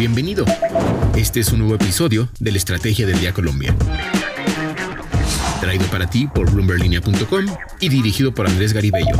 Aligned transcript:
Bienvenido. 0.00 0.46
Este 1.14 1.40
es 1.40 1.52
un 1.52 1.58
nuevo 1.58 1.74
episodio 1.74 2.30
de 2.38 2.52
la 2.52 2.56
Estrategia 2.56 3.06
del 3.06 3.20
Día 3.20 3.34
Colombia. 3.34 3.76
Traído 5.60 5.84
para 5.88 6.08
ti 6.08 6.26
por 6.26 6.50
bloomberlinia.com 6.50 7.44
y 7.80 7.88
dirigido 7.90 8.32
por 8.32 8.46
Andrés 8.46 8.72
Garibello. 8.72 9.14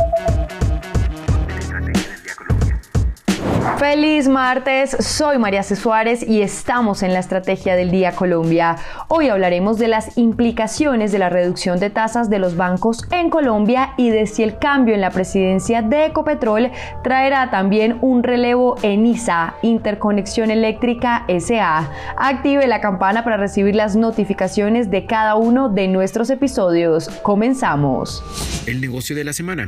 Feliz 3.81 4.27
martes, 4.27 4.95
soy 4.99 5.39
María 5.39 5.63
C. 5.63 5.75
Suárez 5.75 6.21
y 6.21 6.43
estamos 6.43 7.01
en 7.01 7.13
la 7.13 7.19
Estrategia 7.19 7.75
del 7.75 7.89
Día 7.89 8.11
Colombia. 8.11 8.75
Hoy 9.07 9.29
hablaremos 9.29 9.79
de 9.79 9.87
las 9.87 10.19
implicaciones 10.19 11.11
de 11.11 11.17
la 11.17 11.29
reducción 11.29 11.79
de 11.79 11.89
tasas 11.89 12.29
de 12.29 12.37
los 12.37 12.55
bancos 12.55 13.03
en 13.09 13.31
Colombia 13.31 13.95
y 13.97 14.11
de 14.11 14.27
si 14.27 14.43
el 14.43 14.59
cambio 14.59 14.93
en 14.93 15.01
la 15.01 15.09
presidencia 15.09 15.81
de 15.81 16.05
Ecopetrol 16.05 16.69
traerá 17.03 17.49
también 17.49 17.97
un 18.01 18.21
relevo 18.21 18.75
en 18.83 19.03
ISA, 19.07 19.55
Interconexión 19.63 20.51
Eléctrica 20.51 21.25
SA. 21.27 21.89
Active 22.17 22.67
la 22.67 22.81
campana 22.81 23.23
para 23.23 23.37
recibir 23.37 23.73
las 23.73 23.95
notificaciones 23.95 24.91
de 24.91 25.07
cada 25.07 25.33
uno 25.33 25.69
de 25.69 25.87
nuestros 25.87 26.29
episodios. 26.29 27.09
Comenzamos. 27.23 28.23
El 28.67 28.79
negocio 28.79 29.15
de 29.15 29.23
la 29.23 29.33
semana. 29.33 29.65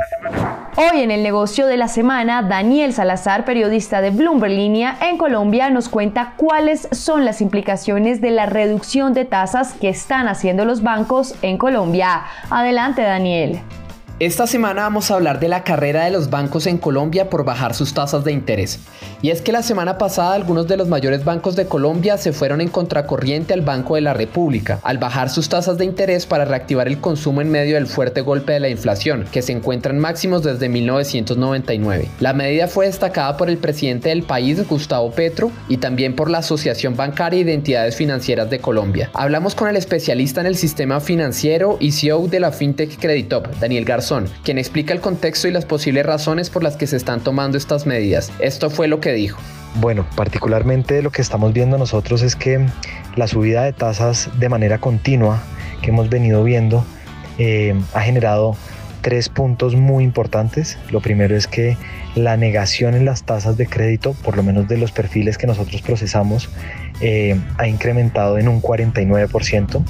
Hoy 0.76 1.02
en 1.02 1.12
el 1.12 1.22
negocio 1.22 1.68
de 1.68 1.78
la 1.78 1.88
semana, 1.88 2.42
Daniel 2.42 2.94
Salazar, 2.94 3.46
periodista 3.46 4.02
de 4.02 4.10
Bloomberg 4.10 4.54
Línea 4.54 4.98
en 5.02 5.20
Colombia 5.20 5.70
nos 5.70 5.88
cuenta 5.88 6.34
cuáles 6.36 6.88
son 6.92 7.26
las 7.26 7.42
implicaciones 7.42 8.22
de 8.22 8.32
la 8.32 8.48
reducción 8.48 9.14
de 9.14 9.26
tasas 9.26 9.74
que 9.74 9.90
están 9.90 10.28
haciendo 10.28 10.66
los 10.66 10.82
bancos 10.82 11.36
en 11.44 11.60
Colombia. 11.60 12.24
Adelante, 12.50 13.04
Daniel. 13.04 13.62
Esta 14.20 14.46
semana 14.46 14.84
vamos 14.84 15.10
a 15.10 15.16
hablar 15.16 15.40
de 15.40 15.48
la 15.48 15.64
carrera 15.64 16.06
de 16.06 16.12
los 16.12 16.30
bancos 16.30 16.68
en 16.68 16.78
Colombia 16.78 17.32
por 17.32 17.44
bajar 17.44 17.74
sus 17.74 17.96
tasas 17.96 18.24
de 18.24 18.32
interés. 18.32 18.80
Y 19.24 19.32
es 19.32 19.42
que 19.42 19.52
la 19.52 19.64
semana 19.64 19.98
pasada 19.98 20.36
algunos 20.36 20.68
de 20.68 20.78
los 20.78 20.88
mayores 20.88 21.26
bancos 21.26 21.56
de 21.56 21.66
Colombia 21.66 22.18
se 22.18 22.32
fueron 22.32 22.62
en 22.62 22.68
contracorriente 22.68 23.56
al 23.56 23.62
Banco 23.62 23.96
de 23.96 24.02
la 24.02 24.14
República, 24.14 24.80
al 24.84 25.00
bajar 25.00 25.32
sus 25.32 25.50
tasas 25.50 25.80
de 25.80 25.86
interés 25.86 26.28
para 26.28 26.46
reactivar 26.46 26.88
el 26.88 27.00
consumo 27.00 27.42
en 27.42 27.50
medio 27.50 27.74
del 27.74 27.88
fuerte 27.88 28.22
golpe 28.22 28.54
de 28.54 28.60
la 28.60 28.70
inflación, 28.70 29.26
que 29.32 29.42
se 29.42 29.52
encuentra 29.52 29.92
en 29.92 30.00
máximos 30.00 30.44
desde 30.44 30.70
1999. 30.70 32.10
La 32.20 32.34
medida 32.34 32.68
fue 32.68 32.86
destacada 32.86 33.36
por 33.36 33.50
el 33.50 33.58
presidente 33.58 34.10
del 34.10 34.24
país, 34.24 34.68
Gustavo 34.68 35.10
Petro, 35.10 35.52
y 35.70 35.78
también 35.78 36.16
por 36.16 36.30
la 36.30 36.40
Asociación 36.40 36.96
Bancaria 36.96 37.44
de 37.44 37.54
Entidades 37.54 37.96
Financieras 37.96 38.50
de 38.52 38.60
Colombia. 38.60 39.10
Hablamos 39.16 39.56
con 39.56 39.70
el 39.70 39.76
especialista 39.76 40.40
en 40.42 40.48
el 40.48 40.56
sistema 40.56 41.00
financiero 41.00 41.78
y 41.80 41.94
CEO 41.94 42.28
de 42.28 42.40
la 42.40 42.52
FinTech 42.52 43.00
Creditop, 43.00 43.48
Daniel 43.60 43.86
Garzón 44.04 44.26
quien 44.44 44.58
explica 44.58 44.94
el 44.94 45.00
contexto 45.00 45.48
y 45.48 45.52
las 45.52 45.64
posibles 45.64 46.06
razones 46.06 46.50
por 46.50 46.62
las 46.62 46.76
que 46.76 46.88
se 46.88 46.98
están 46.98 47.22
tomando 47.22 47.58
estas 47.58 47.86
medidas. 47.86 48.34
Esto 48.40 48.70
fue 48.70 48.90
lo 48.90 49.00
que 49.00 49.14
dijo. 49.14 49.40
Bueno, 49.76 50.06
particularmente 50.18 51.02
lo 51.02 51.10
que 51.10 51.22
estamos 51.22 51.54
viendo 51.54 51.78
nosotros 51.78 52.22
es 52.22 52.36
que 52.36 52.66
la 53.16 53.28
subida 53.28 53.64
de 53.64 53.72
tasas 53.72 54.30
de 54.38 54.50
manera 54.50 54.80
continua 54.80 55.42
que 55.82 55.92
hemos 55.92 56.10
venido 56.10 56.44
viendo 56.44 56.84
eh, 57.38 57.74
ha 57.94 58.02
generado 58.02 58.58
tres 59.00 59.30
puntos 59.30 59.76
muy 59.76 60.04
importantes. 60.04 60.78
Lo 60.92 61.00
primero 61.00 61.38
es 61.38 61.48
que 61.48 61.78
la 62.16 62.36
negación 62.36 62.96
en 62.96 63.06
las 63.06 63.24
tasas 63.24 63.56
de 63.56 63.68
crédito, 63.68 64.14
por 64.22 64.36
lo 64.36 64.44
menos 64.44 64.68
de 64.68 64.78
los 64.78 64.92
perfiles 64.92 65.38
que 65.38 65.48
nosotros 65.48 65.82
procesamos, 65.82 66.50
eh, 67.00 67.40
ha 67.58 67.68
incrementado 67.68 68.38
en 68.38 68.50
un 68.50 68.62
49%. 68.62 69.82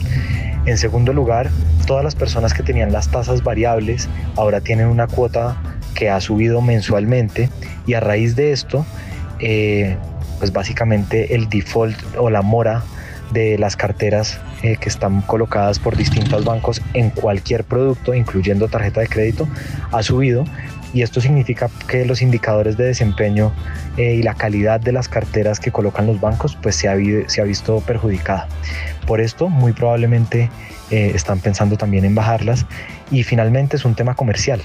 En 0.65 0.77
segundo 0.77 1.11
lugar, 1.11 1.49
todas 1.85 2.03
las 2.03 2.15
personas 2.15 2.53
que 2.53 2.63
tenían 2.63 2.93
las 2.93 3.09
tasas 3.09 3.43
variables 3.43 4.07
ahora 4.37 4.61
tienen 4.61 4.87
una 4.87 5.07
cuota 5.07 5.57
que 5.93 6.09
ha 6.09 6.21
subido 6.21 6.61
mensualmente 6.61 7.49
y 7.85 7.95
a 7.95 7.99
raíz 7.99 8.35
de 8.35 8.51
esto, 8.51 8.85
eh, 9.39 9.97
pues 10.39 10.53
básicamente 10.53 11.35
el 11.35 11.49
default 11.49 11.97
o 12.17 12.29
la 12.29 12.41
mora 12.41 12.83
de 13.31 13.57
las 13.57 13.75
carteras 13.75 14.39
eh, 14.61 14.77
que 14.79 14.89
están 14.89 15.21
colocadas 15.21 15.79
por 15.79 15.97
distintos 15.97 16.45
bancos 16.45 16.81
en 16.93 17.09
cualquier 17.09 17.63
producto, 17.63 18.13
incluyendo 18.13 18.67
tarjeta 18.67 19.01
de 19.01 19.07
crédito, 19.07 19.47
ha 19.91 20.03
subido 20.03 20.45
y 20.93 21.01
esto 21.01 21.19
significa 21.19 21.69
que 21.87 22.05
los 22.05 22.21
indicadores 22.21 22.77
de 22.77 22.85
desempeño 22.85 23.51
eh, 23.97 24.15
y 24.15 24.23
la 24.23 24.35
calidad 24.35 24.79
de 24.79 24.91
las 24.91 25.09
carteras 25.09 25.59
que 25.59 25.71
colocan 25.71 26.05
los 26.05 26.21
bancos 26.21 26.55
pues 26.61 26.75
se 26.75 26.87
ha, 26.87 27.43
visto 27.43 27.81
perjudicada. 27.81 28.47
Por 29.07 29.19
esto 29.19 29.49
muy 29.49 29.73
probablemente 29.73 30.49
eh, 30.91 31.11
están 31.15 31.39
pensando 31.39 31.77
también 31.77 32.05
en 32.05 32.13
bajarlas 32.13 32.65
y 33.09 33.23
finalmente 33.23 33.75
es 33.75 33.85
un 33.85 33.95
tema 33.95 34.15
comercial. 34.15 34.61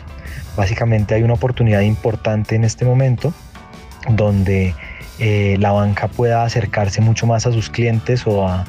Básicamente 0.56 1.14
hay 1.14 1.22
una 1.22 1.34
oportunidad 1.34 1.80
importante 1.80 2.54
en 2.54 2.64
este 2.64 2.84
momento 2.84 3.32
donde 4.10 4.74
eh, 5.18 5.56
la 5.58 5.72
banca 5.72 6.08
pueda 6.08 6.44
acercarse 6.44 7.00
mucho 7.00 7.26
más 7.26 7.46
a 7.46 7.52
sus 7.52 7.70
clientes 7.70 8.26
o 8.26 8.46
a, 8.46 8.66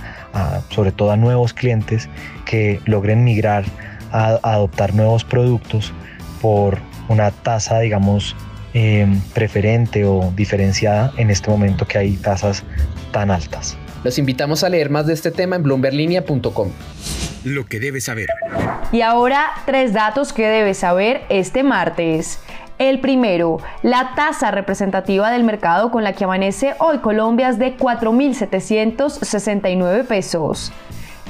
sobre 0.70 0.92
todo 0.92 1.12
a 1.12 1.18
nuevos 1.18 1.54
clientes 1.54 2.10
que 2.46 2.80
logren 2.86 3.24
migrar 3.24 3.66
a, 4.12 4.40
a 4.42 4.54
adoptar 4.54 4.94
nuevos 4.96 5.24
productos 5.24 5.94
por 6.42 6.89
una 7.10 7.32
tasa, 7.32 7.80
digamos, 7.80 8.38
eh, 8.74 9.06
preferente 9.34 10.06
o 10.06 10.32
diferenciada 10.36 11.12
en 11.18 11.30
este 11.30 11.50
momento 11.50 11.86
que 11.86 11.98
hay 11.98 12.16
tasas 12.16 12.64
tan 13.12 13.32
altas. 13.32 13.78
Los 14.04 14.18
invitamos 14.18 14.64
a 14.64 14.70
leer 14.70 14.90
más 14.90 15.06
de 15.08 15.14
este 15.14 15.32
tema 15.32 15.58
en 15.58 15.64
bloomberlinia.com. 15.64 16.70
Lo 17.44 17.66
que 17.66 17.80
debes 17.80 18.06
saber. 18.06 18.28
Y 18.92 19.02
ahora 19.02 19.48
tres 19.66 19.94
datos 19.94 20.34
que 20.34 20.48
debes 20.48 20.78
saber 20.78 21.22
este 21.30 21.64
martes. 21.64 22.40
El 22.78 23.00
primero, 23.02 23.58
la 23.84 24.14
tasa 24.16 24.52
representativa 24.52 25.32
del 25.32 25.44
mercado 25.44 25.92
con 25.92 26.06
la 26.06 26.14
que 26.14 26.24
amanece 26.24 26.76
hoy 26.80 27.00
Colombia 27.00 27.50
es 27.50 27.60
de 27.60 27.76
4.769 27.76 30.06
pesos. 30.06 30.72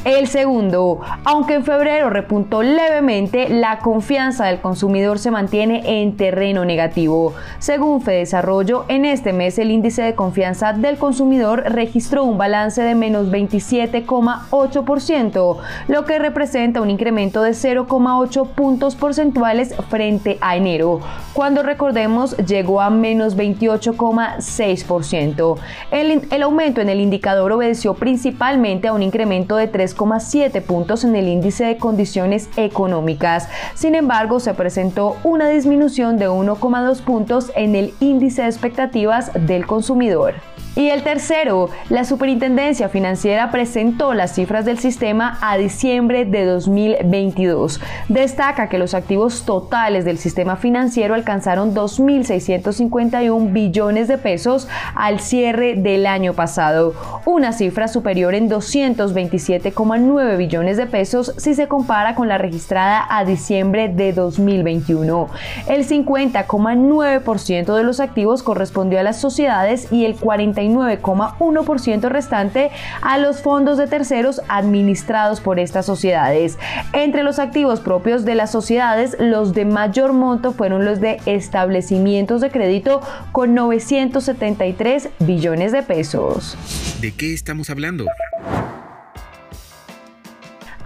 El 0.05 0.27
segundo, 0.27 1.01
aunque 1.25 1.55
en 1.55 1.65
febrero 1.65 2.09
repuntó 2.09 2.63
levemente, 2.63 3.49
la 3.49 3.79
confianza 3.79 4.45
del 4.45 4.61
consumidor 4.61 5.19
se 5.19 5.29
mantiene 5.29 6.01
en 6.01 6.15
terreno 6.15 6.63
negativo. 6.63 7.33
Según 7.59 8.01
Fedesarrollo, 8.01 8.85
en 8.87 9.03
este 9.03 9.33
mes 9.33 9.59
el 9.59 9.71
índice 9.71 10.01
de 10.01 10.15
confianza 10.15 10.71
del 10.71 10.97
consumidor 10.97 11.63
registró 11.65 12.23
un 12.23 12.37
balance 12.37 12.81
de 12.81 12.95
menos 12.95 13.29
27,8%, 13.29 15.57
lo 15.89 16.05
que 16.05 16.17
representa 16.17 16.79
un 16.79 16.89
incremento 16.89 17.41
de 17.41 17.51
0,8 17.51 18.47
puntos 18.47 18.95
porcentuales 18.95 19.75
frente 19.89 20.37
a 20.39 20.55
enero, 20.55 21.01
cuando 21.33 21.61
recordemos 21.61 22.37
llegó 22.37 22.79
a 22.79 22.89
menos 22.89 23.35
28,6%. 23.35 25.57
El, 25.91 26.41
aumento 26.41 26.79
en 26.79 26.87
el 26.87 27.01
indicador 27.01 27.51
obedeció 27.51 27.95
principalmente 27.95 28.87
a 28.87 28.93
un 28.93 29.03
incremento 29.03 29.57
de 29.57 29.67
3 29.67 29.88
3,7 29.95 30.61
puntos 30.61 31.03
en 31.03 31.15
el 31.15 31.27
índice 31.27 31.65
de 31.65 31.77
condiciones 31.77 32.49
económicas. 32.57 33.47
Sin 33.75 33.95
embargo, 33.95 34.39
se 34.39 34.53
presentó 34.53 35.17
una 35.23 35.49
disminución 35.49 36.17
de 36.17 36.29
1,2 36.29 37.01
puntos 37.01 37.51
en 37.55 37.75
el 37.75 37.93
índice 37.99 38.43
de 38.43 38.49
expectativas 38.49 39.31
del 39.33 39.65
consumidor. 39.65 40.35
Y 40.75 40.91
el 40.91 41.03
tercero, 41.03 41.69
la 41.89 42.05
Superintendencia 42.05 42.87
Financiera 42.87 43.51
presentó 43.51 44.13
las 44.13 44.35
cifras 44.35 44.63
del 44.63 44.79
sistema 44.79 45.37
a 45.41 45.57
diciembre 45.57 46.23
de 46.23 46.45
2022. 46.45 47.81
Destaca 48.07 48.69
que 48.69 48.77
los 48.77 48.93
activos 48.93 49.43
totales 49.43 50.05
del 50.05 50.19
sistema 50.19 50.55
financiero 50.55 51.15
alcanzaron 51.15 51.75
2.651 51.75 53.51
billones 53.51 54.07
de 54.07 54.17
pesos 54.17 54.69
al 54.95 55.19
cierre 55.19 55.75
del 55.75 56.05
año 56.05 56.33
pasado, 56.33 56.93
una 57.29 57.53
cifra 57.53 57.87
superior 57.87 58.35
en 58.35 58.49
227,9 58.49 60.37
billones 60.37 60.77
de 60.77 60.85
pesos 60.85 61.33
si 61.37 61.55
se 61.55 61.67
compara 61.67 62.15
con 62.15 62.27
la 62.27 62.37
registrada 62.37 63.05
a 63.09 63.25
diciembre 63.25 63.89
de 63.89 64.13
2021. 64.13 65.29
El 65.67 65.87
50,9% 65.87 67.75
de 67.75 67.83
los 67.83 67.99
activos 67.99 68.43
correspondió 68.43 68.99
a 68.99 69.03
las 69.03 69.19
sociedades 69.19 69.91
y 69.91 70.05
el 70.05 70.15
49 70.15 70.79
9,1% 70.79 72.09
restante 72.09 72.71
a 73.01 73.17
los 73.17 73.41
fondos 73.41 73.77
de 73.77 73.87
terceros 73.87 74.41
administrados 74.47 75.41
por 75.41 75.59
estas 75.59 75.85
sociedades. 75.85 76.57
Entre 76.93 77.23
los 77.23 77.39
activos 77.39 77.79
propios 77.79 78.25
de 78.25 78.35
las 78.35 78.51
sociedades, 78.51 79.15
los 79.19 79.53
de 79.53 79.65
mayor 79.65 80.13
monto 80.13 80.51
fueron 80.51 80.85
los 80.85 80.99
de 80.99 81.19
establecimientos 81.25 82.41
de 82.41 82.49
crédito 82.49 83.01
con 83.31 83.53
973 83.53 85.09
billones 85.19 85.71
de 85.71 85.83
pesos. 85.83 86.57
¿De 87.01 87.11
qué 87.19 87.33
estamos 87.33 87.69
hablando? 87.69 88.05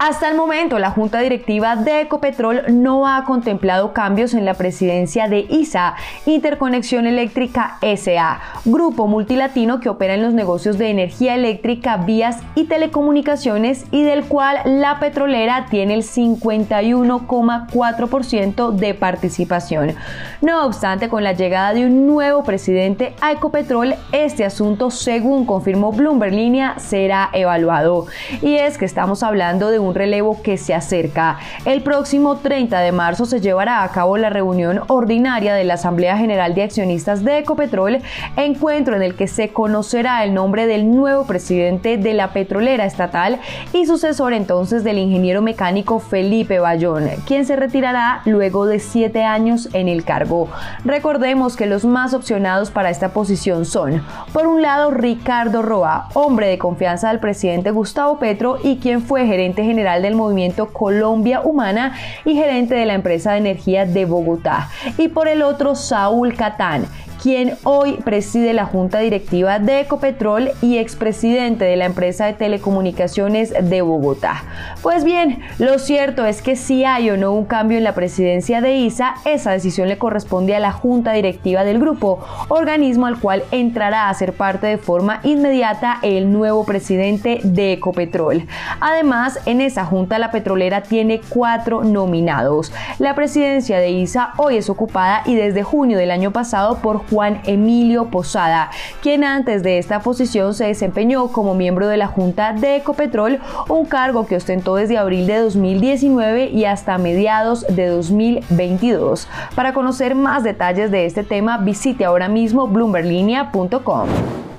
Hasta 0.06 0.28
el 0.28 0.36
momento, 0.36 0.78
la 0.78 0.90
Junta 0.90 1.20
Directiva 1.20 1.76
de 1.76 2.02
Ecopetrol 2.02 2.64
no 2.68 3.08
ha 3.08 3.24
contemplado 3.24 3.94
cambios 3.94 4.34
en 4.34 4.44
la 4.44 4.52
presidencia 4.52 5.28
de 5.28 5.46
ISA, 5.48 5.94
Interconexión 6.26 7.06
Eléctrica 7.06 7.78
SA, 7.80 8.38
grupo 8.66 9.06
multilatino 9.06 9.80
que 9.80 9.88
opera 9.88 10.12
en 10.12 10.20
los 10.20 10.34
negocios 10.34 10.76
de 10.76 10.90
energía 10.90 11.34
eléctrica, 11.34 11.96
vías 11.96 12.40
y 12.54 12.64
telecomunicaciones 12.64 13.86
y 13.92 14.02
del 14.02 14.26
cual 14.26 14.58
la 14.66 15.00
petrolera 15.00 15.68
tiene 15.70 15.94
el 15.94 16.02
51,4% 16.02 18.72
de 18.72 18.92
participación. 18.92 19.94
No 20.42 20.66
obstante, 20.66 21.08
con 21.08 21.24
la 21.24 21.32
llegada 21.32 21.72
de 21.72 21.86
un 21.86 22.06
nuevo 22.06 22.44
presidente 22.44 23.14
a 23.22 23.32
Ecopetrol, 23.32 23.94
este 24.12 24.44
asunto, 24.44 24.90
según 24.90 25.46
confirmó 25.46 25.92
Bloomberg 25.92 26.34
Línea, 26.34 26.78
será 26.78 27.30
evaluado. 27.32 28.04
Y 28.42 28.56
es 28.56 28.76
que 28.76 28.84
estamos 28.84 29.22
hablando 29.22 29.70
de 29.70 29.78
relevo 29.94 30.42
que 30.42 30.56
se 30.56 30.74
acerca. 30.74 31.38
El 31.64 31.82
próximo 31.82 32.36
30 32.36 32.80
de 32.80 32.92
marzo 32.92 33.26
se 33.26 33.40
llevará 33.40 33.82
a 33.82 33.88
cabo 33.90 34.16
la 34.16 34.30
reunión 34.30 34.82
ordinaria 34.88 35.54
de 35.54 35.64
la 35.64 35.74
Asamblea 35.74 36.16
General 36.16 36.54
de 36.54 36.62
Accionistas 36.62 37.24
de 37.24 37.38
Ecopetrol, 37.38 37.98
encuentro 38.36 38.96
en 38.96 39.02
el 39.02 39.14
que 39.14 39.28
se 39.28 39.50
conocerá 39.50 40.24
el 40.24 40.34
nombre 40.34 40.66
del 40.66 40.90
nuevo 40.90 41.26
presidente 41.26 41.96
de 41.96 42.14
la 42.14 42.32
petrolera 42.32 42.84
estatal 42.84 43.38
y 43.72 43.86
sucesor 43.86 44.32
entonces 44.32 44.84
del 44.84 44.98
ingeniero 44.98 45.42
mecánico 45.42 46.00
Felipe 46.00 46.58
Bayón, 46.58 47.08
quien 47.26 47.46
se 47.46 47.56
retirará 47.56 48.22
luego 48.24 48.66
de 48.66 48.78
siete 48.78 49.24
años 49.24 49.68
en 49.72 49.88
el 49.88 50.04
cargo. 50.04 50.48
Recordemos 50.84 51.56
que 51.56 51.66
los 51.66 51.84
más 51.84 52.14
opcionados 52.14 52.70
para 52.70 52.90
esta 52.90 53.10
posición 53.10 53.64
son, 53.64 54.02
por 54.32 54.46
un 54.46 54.62
lado, 54.62 54.90
Ricardo 54.90 55.62
Roa, 55.62 56.08
hombre 56.14 56.48
de 56.48 56.58
confianza 56.58 57.08
del 57.08 57.20
presidente 57.20 57.70
Gustavo 57.70 58.18
Petro 58.18 58.58
y 58.62 58.78
quien 58.78 59.02
fue 59.02 59.26
gerente 59.26 59.64
general 59.64 59.83
del 59.84 60.14
movimiento 60.14 60.72
Colombia 60.72 61.40
Humana 61.42 61.94
y 62.24 62.34
gerente 62.34 62.74
de 62.74 62.86
la 62.86 62.94
empresa 62.94 63.32
de 63.32 63.38
energía 63.38 63.86
de 63.86 64.04
Bogotá. 64.04 64.70
Y 64.98 65.08
por 65.08 65.28
el 65.28 65.42
otro, 65.42 65.74
Saúl 65.74 66.34
Catán, 66.34 66.86
quien 67.24 67.56
hoy 67.64 67.94
preside 68.04 68.52
la 68.52 68.66
junta 68.66 68.98
directiva 68.98 69.58
de 69.58 69.80
Ecopetrol 69.80 70.50
y 70.60 70.76
expresidente 70.76 71.64
de 71.64 71.74
la 71.74 71.86
empresa 71.86 72.26
de 72.26 72.34
telecomunicaciones 72.34 73.54
de 73.62 73.80
Bogotá. 73.80 74.44
Pues 74.82 75.04
bien, 75.04 75.38
lo 75.58 75.78
cierto 75.78 76.26
es 76.26 76.42
que 76.42 76.54
si 76.54 76.84
hay 76.84 77.08
o 77.08 77.16
no 77.16 77.32
un 77.32 77.46
cambio 77.46 77.78
en 77.78 77.84
la 77.84 77.94
presidencia 77.94 78.60
de 78.60 78.76
ISA, 78.76 79.14
esa 79.24 79.52
decisión 79.52 79.88
le 79.88 79.96
corresponde 79.96 80.54
a 80.54 80.60
la 80.60 80.72
junta 80.72 81.14
directiva 81.14 81.64
del 81.64 81.78
grupo, 81.78 82.22
organismo 82.48 83.06
al 83.06 83.18
cual 83.18 83.42
entrará 83.52 84.10
a 84.10 84.14
ser 84.14 84.34
parte 84.34 84.66
de 84.66 84.76
forma 84.76 85.20
inmediata 85.22 86.00
el 86.02 86.30
nuevo 86.30 86.66
presidente 86.66 87.40
de 87.42 87.72
Ecopetrol. 87.72 88.46
Además, 88.80 89.38
en 89.46 89.62
esa 89.62 89.86
junta 89.86 90.18
la 90.18 90.30
petrolera 90.30 90.82
tiene 90.82 91.22
cuatro 91.30 91.84
nominados. 91.84 92.70
La 92.98 93.14
presidencia 93.14 93.78
de 93.78 93.92
ISA 93.92 94.34
hoy 94.36 94.58
es 94.58 94.68
ocupada 94.68 95.22
y 95.24 95.36
desde 95.36 95.62
junio 95.62 95.96
del 95.96 96.10
año 96.10 96.30
pasado 96.30 96.80
por 96.82 97.13
Juan 97.14 97.40
Emilio 97.44 98.06
Posada, 98.06 98.70
quien 99.00 99.22
antes 99.22 99.62
de 99.62 99.78
esta 99.78 100.00
posición 100.00 100.52
se 100.52 100.66
desempeñó 100.66 101.28
como 101.28 101.54
miembro 101.54 101.86
de 101.86 101.96
la 101.96 102.08
Junta 102.08 102.52
de 102.52 102.74
Ecopetrol, 102.74 103.38
un 103.68 103.84
cargo 103.86 104.26
que 104.26 104.34
ostentó 104.34 104.74
desde 104.74 104.98
abril 104.98 105.28
de 105.28 105.38
2019 105.38 106.46
y 106.48 106.64
hasta 106.64 106.98
mediados 106.98 107.64
de 107.68 107.86
2022. 107.86 109.28
Para 109.54 109.72
conocer 109.74 110.16
más 110.16 110.42
detalles 110.42 110.90
de 110.90 111.06
este 111.06 111.22
tema, 111.22 111.58
visite 111.58 112.04
ahora 112.04 112.28
mismo 112.28 112.66
bloomberlinia.com. 112.66 114.08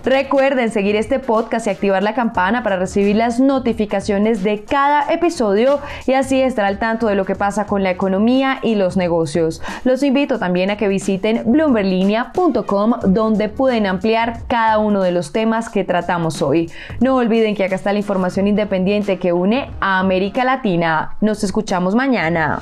Recuerden 0.06 0.70
seguir 0.70 0.96
este 0.96 1.18
podcast 1.18 1.66
y 1.66 1.72
activar 1.72 2.04
la 2.04 2.14
campana 2.14 2.62
para 2.62 2.78
recibir 2.78 3.16
las 3.16 3.40
notificaciones 3.40 4.44
de 4.44 4.64
cada 4.64 5.12
episodio 5.12 5.80
y 6.06 6.14
así 6.14 6.40
estar 6.40 6.64
al 6.64 6.78
tanto 6.78 7.08
de 7.08 7.16
lo 7.16 7.26
que 7.26 7.34
pasa 7.34 7.66
con 7.66 7.82
la 7.82 7.90
economía 7.90 8.60
y 8.62 8.76
los 8.76 8.98
negocios. 8.98 9.64
Los 9.84 10.04
invito 10.04 10.38
también 10.38 10.70
a 10.70 10.78
que 10.78 10.88
visiten 10.88 11.42
bloomberlinia.com 11.52 12.94
donde 13.08 13.50
pueden 13.50 13.88
ampliar 13.88 14.44
cada 14.48 14.78
uno 14.78 15.02
de 15.02 15.12
los 15.12 15.32
temas 15.32 15.70
que 15.70 15.84
tratamos 15.84 16.44
hoy. 16.44 16.72
No 17.00 17.16
olviden 17.16 17.56
que 17.56 17.64
acá 17.64 17.74
está 17.74 17.92
la 17.92 17.98
información 17.98 18.46
independiente 18.46 19.18
que 19.18 19.34
une 19.34 19.72
a 19.80 19.98
América 19.98 20.44
Latina. 20.44 21.18
Nos 21.20 21.44
escuchamos 21.44 21.96
mañana. 21.96 22.62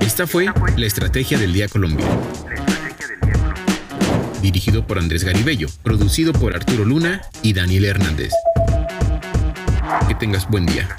Esta 0.00 0.26
fue 0.26 0.48
la 0.76 0.84
Estrategia 0.84 1.38
del 1.38 1.54
Día 1.54 1.66
Colombia 1.66 2.04
dirigido 4.46 4.86
por 4.86 4.98
Andrés 4.98 5.24
Garibello, 5.24 5.66
producido 5.82 6.32
por 6.32 6.54
Arturo 6.54 6.84
Luna 6.84 7.22
y 7.42 7.52
Daniel 7.52 7.84
Hernández. 7.84 8.32
Que 10.06 10.14
tengas 10.14 10.48
buen 10.48 10.66
día. 10.66 10.96